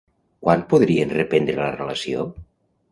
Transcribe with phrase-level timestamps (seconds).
[0.45, 2.29] Quan podrien reprendre la relació?